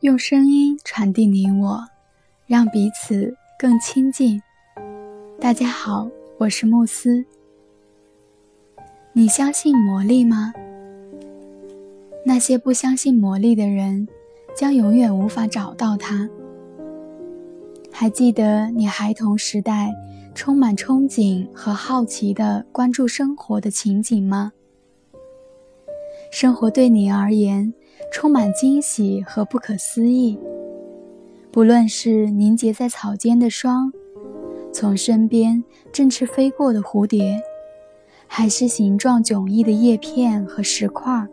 [0.00, 1.84] 用声音传递你我，
[2.46, 4.40] 让彼此更亲近。
[5.40, 7.24] 大家好，我是慕斯。
[9.12, 10.52] 你相信魔力吗？
[12.24, 14.06] 那些不相信魔力的人，
[14.54, 16.28] 将永远无法找到它。
[17.90, 19.92] 还记得你孩童时代
[20.36, 24.52] 充满憧憬和好奇的关注生活的情景吗？
[26.30, 27.72] 生活对你而言。
[28.12, 30.38] 充满惊喜和不可思议。
[31.50, 33.90] 不论是凝结在草间的霜，
[34.72, 37.40] 从身边振翅飞过的蝴蝶，
[38.26, 41.26] 还是形状迥异的叶片和石块，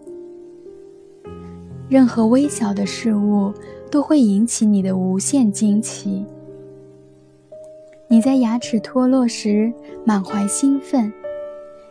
[1.89, 3.53] 任何微小的事物
[3.91, 6.25] 都会引起你的无限惊奇。
[8.13, 9.73] 你在牙齿脱落时
[10.05, 11.11] 满怀兴奋，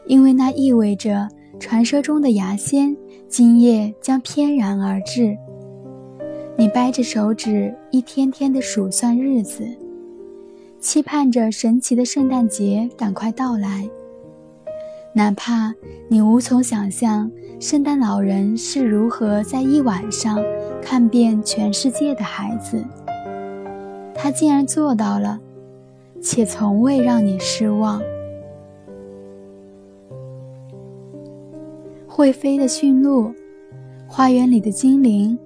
[0.06, 1.28] 因为那意味着
[1.59, 2.97] 传说中的牙仙。
[3.28, 5.37] 今夜将翩然而至，
[6.56, 9.67] 你掰着手指，一天天的数算日子，
[10.78, 13.91] 期盼着神奇的圣诞节赶快到来。
[15.17, 15.75] 哪怕
[16.06, 17.28] 你无从想象
[17.59, 20.39] 圣诞老人是如何在一晚上
[20.81, 22.84] 看遍全世界的孩子，
[24.15, 25.41] 他竟然做到了，
[26.34, 28.00] 且从未让你失望。
[32.06, 33.30] 会飞的驯鹿，
[34.08, 35.38] 花园里的精灵，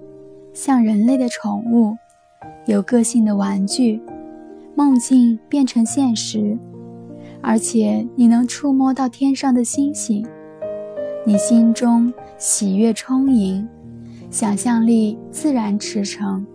[0.53, 1.93] 像人类的宠物，
[2.67, 4.01] 有个性的玩具，
[4.75, 6.57] 梦境变成现实，
[7.41, 10.25] 而且你能触摸到天上的星星，
[11.25, 13.67] 你心中喜悦充盈，
[14.31, 16.45] 想象力自然驰骋，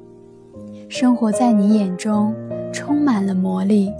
[0.88, 2.34] 生活在你眼中
[2.72, 3.92] 充满了魔力。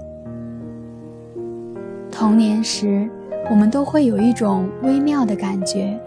[2.23, 3.09] 童年时。
[3.51, 5.99] 我们都会有一种微妙的感觉，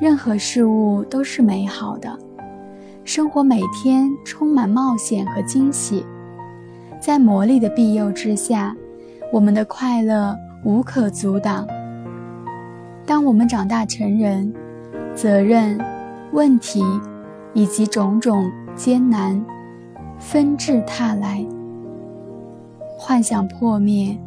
[0.00, 2.12] 任何事物都是美好的，
[3.04, 6.04] 生活每天充满冒险和惊喜，
[7.00, 8.74] 在魔力的庇佑之下，
[9.32, 11.64] 我们的快乐无可阻挡。
[13.06, 14.52] 当我们长大成人，
[15.14, 15.80] 责任、
[16.32, 16.82] 问题
[17.54, 19.40] 以及种种艰难
[20.18, 21.46] 纷至沓来，
[22.98, 24.18] 幻想破灭。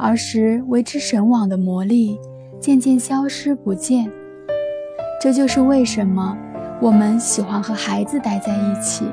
[0.00, 2.18] 儿时为之神往的魔力
[2.58, 4.10] 渐渐消失不见，
[5.20, 6.36] 这就是为什么
[6.80, 9.04] 我们喜欢和孩子待在一起，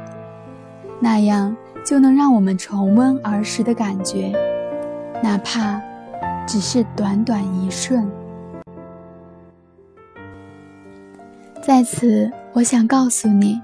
[1.00, 1.56] 那样
[1.86, 4.32] 就能让我们重温儿时的感觉，
[5.22, 5.82] 哪怕
[6.48, 8.10] 只是短短一瞬。
[11.62, 13.62] 在此，我想告诉你，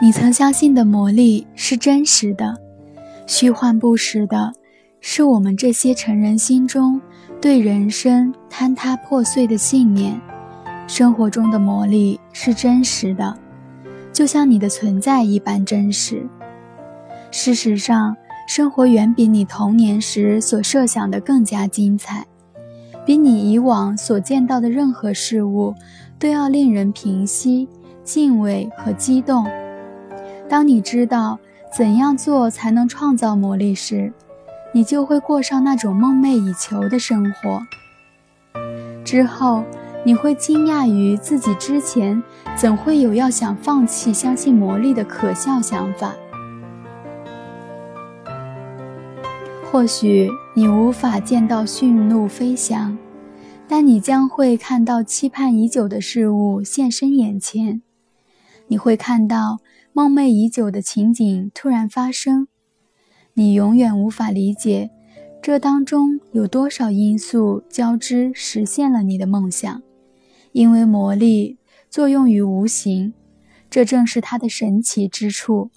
[0.00, 2.56] 你曾相信的魔力是真实的，
[3.26, 4.54] 虚幻不实的。
[5.06, 6.98] 是我们这些成人心中
[7.38, 10.18] 对人生坍塌破碎的信念。
[10.86, 13.36] 生活中的魔力是真实的，
[14.14, 16.26] 就像你的存在一般真实。
[17.30, 18.16] 事实上，
[18.48, 22.24] 生活远比你童年时所设想的更加精彩，
[23.04, 25.74] 比你以往所见到的任何事物
[26.18, 27.68] 都要令人平息、
[28.02, 29.46] 敬畏和激动。
[30.48, 31.38] 当你知道
[31.76, 34.10] 怎样做才能创造魔力时，
[34.74, 37.62] 你就会过上那种梦寐以求的生活。
[39.04, 39.62] 之后，
[40.04, 42.20] 你会惊讶于自己之前
[42.56, 46.12] 怎会有要想放弃相信魔力的可笑想法。
[49.70, 52.98] 或许你无法见到驯鹿飞翔，
[53.68, 57.82] 但你将会看到期盼已久的事物现身眼前。
[58.66, 59.58] 你会看到
[59.92, 62.48] 梦寐已久的情景突然发生。
[63.36, 64.90] 你永远无法理解，
[65.42, 69.82] 这当中有多少因素交织实现了你的梦想，
[70.52, 71.58] 因为魔力
[71.90, 73.12] 作用于无形，
[73.68, 75.72] 这正是它的神奇之处。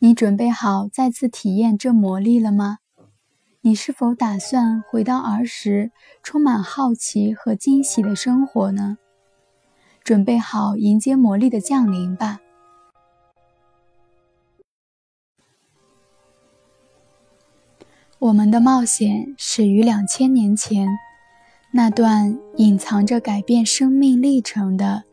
[0.00, 2.78] 你准备好再次体验这魔力了吗？
[3.60, 5.92] 你是否打算回到儿时
[6.22, 8.98] 充满好奇和惊喜的生活呢？
[10.02, 12.40] 准备好迎接魔力的降临吧。
[18.20, 20.88] 我们的冒险始于两千年前，
[21.70, 25.04] 那段隐藏着改变生命历程的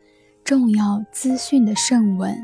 [0.44, 2.36] 重要资讯的圣文。